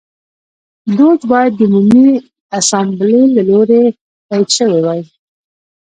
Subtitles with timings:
[0.97, 2.11] دوج باید د عمومي
[2.59, 3.81] اسامبلې له لوري
[4.27, 5.01] تایید شوی وای